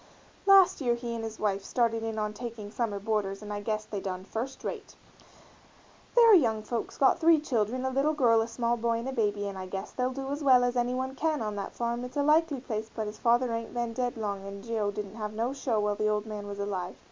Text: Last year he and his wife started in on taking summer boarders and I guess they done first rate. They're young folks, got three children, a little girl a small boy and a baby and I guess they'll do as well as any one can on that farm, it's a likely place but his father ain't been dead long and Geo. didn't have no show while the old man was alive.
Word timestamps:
Last 0.47 0.81
year 0.81 0.95
he 0.95 1.13
and 1.13 1.23
his 1.23 1.39
wife 1.39 1.63
started 1.63 2.01
in 2.01 2.17
on 2.17 2.33
taking 2.33 2.71
summer 2.71 2.97
boarders 2.97 3.43
and 3.43 3.53
I 3.53 3.61
guess 3.61 3.85
they 3.85 3.99
done 3.99 4.23
first 4.23 4.63
rate. 4.63 4.95
They're 6.15 6.33
young 6.33 6.63
folks, 6.63 6.97
got 6.97 7.19
three 7.19 7.39
children, 7.39 7.85
a 7.85 7.91
little 7.91 8.15
girl 8.15 8.41
a 8.41 8.47
small 8.47 8.77
boy 8.77 8.97
and 8.97 9.07
a 9.09 9.13
baby 9.13 9.47
and 9.47 9.59
I 9.59 9.67
guess 9.67 9.91
they'll 9.91 10.09
do 10.11 10.31
as 10.31 10.43
well 10.43 10.63
as 10.63 10.75
any 10.75 10.95
one 10.95 11.13
can 11.13 11.39
on 11.43 11.55
that 11.57 11.75
farm, 11.75 12.03
it's 12.03 12.17
a 12.17 12.23
likely 12.23 12.59
place 12.61 12.89
but 12.91 13.05
his 13.05 13.19
father 13.19 13.51
ain't 13.53 13.75
been 13.75 13.93
dead 13.93 14.17
long 14.17 14.43
and 14.47 14.63
Geo. 14.63 14.89
didn't 14.89 15.17
have 15.17 15.33
no 15.33 15.53
show 15.53 15.79
while 15.79 15.93
the 15.93 16.07
old 16.09 16.25
man 16.25 16.47
was 16.47 16.57
alive. 16.57 16.95